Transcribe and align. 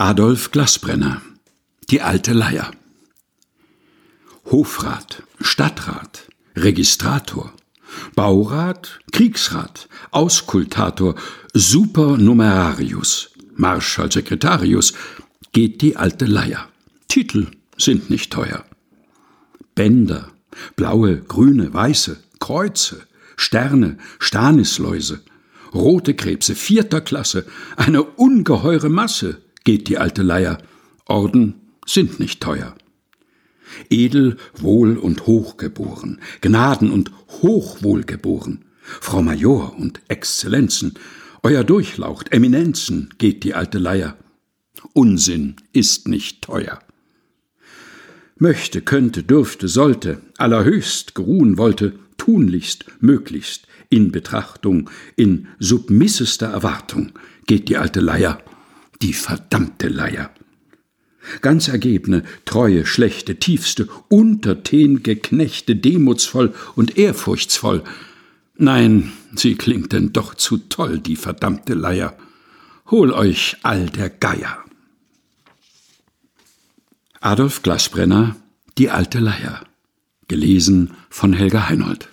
Adolf 0.00 0.52
Glasbrenner 0.52 1.20
Die 1.90 2.02
alte 2.02 2.32
Leier 2.32 2.70
Hofrat, 4.44 5.24
Stadtrat, 5.40 6.28
Registrator, 6.54 7.52
Baurat, 8.14 9.00
Kriegsrat, 9.10 9.88
Auskultator, 10.12 11.16
Supernumerarius, 11.52 13.30
Marschall 13.56 14.12
Sekretarius, 14.12 14.94
geht 15.50 15.82
die 15.82 15.96
alte 15.96 16.26
Leier. 16.26 16.68
Titel 17.08 17.48
sind 17.76 18.08
nicht 18.08 18.32
teuer. 18.32 18.64
Bänder, 19.74 20.30
blaue, 20.76 21.22
grüne, 21.22 21.74
weiße, 21.74 22.22
Kreuze, 22.38 23.00
Sterne, 23.36 23.98
Stanisläuse, 24.20 25.22
rote 25.74 26.14
Krebse 26.14 26.54
vierter 26.54 27.00
Klasse, 27.00 27.46
eine 27.76 28.04
ungeheure 28.04 28.90
Masse, 28.90 29.42
geht 29.68 29.88
die 29.88 29.98
alte 29.98 30.22
Leier. 30.22 30.56
Orden 31.04 31.56
sind 31.84 32.20
nicht 32.20 32.40
teuer. 32.40 32.74
Edel, 33.90 34.38
wohl 34.56 34.96
und 34.96 35.26
hochgeboren, 35.26 36.22
Gnaden 36.40 36.90
und 36.90 37.10
hochwohlgeboren, 37.42 38.64
Frau 38.80 39.20
Major 39.20 39.76
und 39.78 40.00
Exzellenzen, 40.08 40.94
euer 41.42 41.64
Durchlaucht, 41.64 42.32
Eminenzen, 42.32 43.10
geht 43.18 43.44
die 43.44 43.52
alte 43.52 43.76
Leier. 43.76 44.16
Unsinn 44.94 45.56
ist 45.74 46.08
nicht 46.08 46.40
teuer. 46.40 46.78
Möchte, 48.38 48.80
könnte, 48.80 49.22
dürfte, 49.22 49.68
sollte, 49.68 50.22
allerhöchst 50.38 51.14
geruhen 51.14 51.58
wollte, 51.58 51.98
tunlichst, 52.16 52.86
möglichst, 53.00 53.66
in 53.90 54.12
Betrachtung, 54.12 54.88
in 55.14 55.46
submissester 55.58 56.46
Erwartung, 56.46 57.12
geht 57.46 57.68
die 57.68 57.76
alte 57.76 58.00
Leier, 58.00 58.40
die 59.02 59.12
verdammte 59.12 59.88
Leier. 59.88 60.30
Ganz 61.40 61.68
ergebne, 61.68 62.22
treue, 62.44 62.86
schlechte, 62.86 63.36
tiefste, 63.36 63.88
untertänige 64.08 65.16
Knechte, 65.16 65.76
demutsvoll 65.76 66.54
und 66.74 66.96
ehrfurchtsvoll. 66.96 67.84
Nein, 68.56 69.12
sie 69.34 69.54
klingt 69.54 69.92
denn 69.92 70.12
doch 70.12 70.34
zu 70.34 70.58
toll, 70.58 70.98
die 70.98 71.16
verdammte 71.16 71.74
Leier. 71.74 72.16
Hol 72.90 73.12
euch 73.12 73.56
all 73.62 73.86
der 73.90 74.08
Geier. 74.08 74.64
Adolf 77.20 77.62
Glasbrenner 77.62 78.36
Die 78.78 78.90
alte 78.90 79.18
Leier. 79.18 79.64
Gelesen 80.28 80.94
von 81.10 81.32
Helga 81.32 81.68
Heinold. 81.68 82.08